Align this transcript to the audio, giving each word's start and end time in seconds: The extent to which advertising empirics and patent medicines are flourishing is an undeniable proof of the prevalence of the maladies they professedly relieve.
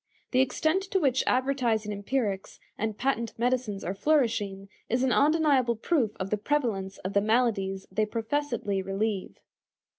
The 0.31 0.39
extent 0.41 0.81
to 0.89 0.99
which 0.99 1.23
advertising 1.27 1.91
empirics 1.91 2.59
and 2.75 2.97
patent 2.97 3.37
medicines 3.37 3.83
are 3.83 3.93
flourishing 3.93 4.67
is 4.89 5.03
an 5.03 5.11
undeniable 5.13 5.75
proof 5.75 6.17
of 6.19 6.31
the 6.31 6.37
prevalence 6.39 6.97
of 6.97 7.13
the 7.13 7.21
maladies 7.21 7.85
they 7.91 8.07
professedly 8.07 8.81
relieve. 8.81 9.37